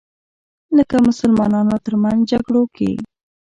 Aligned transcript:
لکه 0.77 0.95
مسلمانانو 1.09 1.75
تر 1.85 1.93
منځ 2.03 2.19
جګړو 2.31 2.63
کې 2.75 2.91